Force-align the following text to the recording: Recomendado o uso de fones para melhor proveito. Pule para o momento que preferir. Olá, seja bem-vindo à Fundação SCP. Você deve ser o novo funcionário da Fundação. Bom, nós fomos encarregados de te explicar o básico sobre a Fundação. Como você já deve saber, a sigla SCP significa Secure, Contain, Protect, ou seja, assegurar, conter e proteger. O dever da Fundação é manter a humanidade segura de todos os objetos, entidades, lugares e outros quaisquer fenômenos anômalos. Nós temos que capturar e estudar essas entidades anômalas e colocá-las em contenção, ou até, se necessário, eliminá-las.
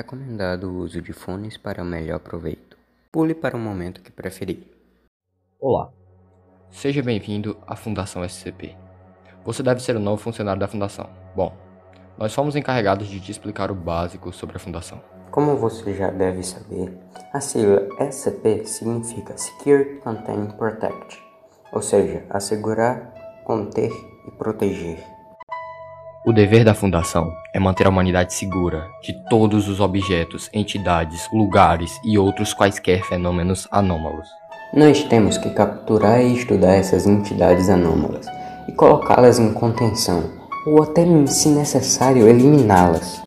Recomendado 0.00 0.64
o 0.64 0.78
uso 0.78 1.02
de 1.02 1.12
fones 1.12 1.58
para 1.58 1.84
melhor 1.84 2.20
proveito. 2.20 2.74
Pule 3.12 3.34
para 3.34 3.54
o 3.54 3.60
momento 3.60 4.00
que 4.00 4.10
preferir. 4.10 4.66
Olá, 5.60 5.90
seja 6.70 7.02
bem-vindo 7.02 7.54
à 7.66 7.76
Fundação 7.76 8.26
SCP. 8.26 8.74
Você 9.44 9.62
deve 9.62 9.82
ser 9.82 9.94
o 9.96 10.00
novo 10.00 10.16
funcionário 10.16 10.58
da 10.58 10.66
Fundação. 10.66 11.06
Bom, 11.36 11.54
nós 12.16 12.32
fomos 12.32 12.56
encarregados 12.56 13.08
de 13.08 13.20
te 13.20 13.30
explicar 13.30 13.70
o 13.70 13.74
básico 13.74 14.32
sobre 14.32 14.56
a 14.56 14.58
Fundação. 14.58 15.02
Como 15.30 15.54
você 15.58 15.92
já 15.92 16.10
deve 16.10 16.42
saber, 16.42 16.96
a 17.30 17.38
sigla 17.42 17.86
SCP 18.10 18.64
significa 18.64 19.36
Secure, 19.36 20.00
Contain, 20.02 20.46
Protect, 20.56 21.22
ou 21.74 21.82
seja, 21.82 22.24
assegurar, 22.30 23.42
conter 23.44 23.92
e 24.26 24.30
proteger. 24.30 25.19
O 26.22 26.34
dever 26.34 26.64
da 26.64 26.74
Fundação 26.74 27.32
é 27.50 27.58
manter 27.58 27.86
a 27.86 27.88
humanidade 27.88 28.34
segura 28.34 28.86
de 29.02 29.14
todos 29.30 29.66
os 29.68 29.80
objetos, 29.80 30.50
entidades, 30.52 31.26
lugares 31.32 31.98
e 32.04 32.18
outros 32.18 32.52
quaisquer 32.52 33.02
fenômenos 33.04 33.66
anômalos. 33.70 34.28
Nós 34.74 35.02
temos 35.04 35.38
que 35.38 35.48
capturar 35.48 36.20
e 36.20 36.34
estudar 36.34 36.74
essas 36.74 37.06
entidades 37.06 37.70
anômalas 37.70 38.26
e 38.68 38.72
colocá-las 38.72 39.38
em 39.38 39.50
contenção, 39.54 40.30
ou 40.66 40.82
até, 40.82 41.06
se 41.26 41.48
necessário, 41.48 42.28
eliminá-las. 42.28 43.18